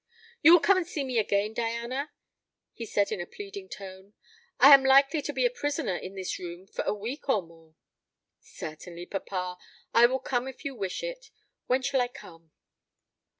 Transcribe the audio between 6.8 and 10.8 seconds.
a week or more." "Certainly, papa; I will come if you